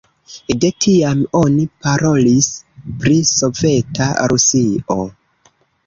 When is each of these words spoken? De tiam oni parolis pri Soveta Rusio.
De 0.61 0.71
tiam 0.85 1.21
oni 1.41 1.67
parolis 1.85 2.49
pri 3.05 3.21
Soveta 3.37 4.13
Rusio. 4.35 5.03